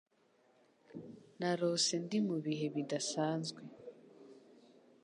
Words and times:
Narose 1.39 1.95
ndi 2.03 2.17
mubihe 2.27 2.65
bidasanzwe. 2.75 3.61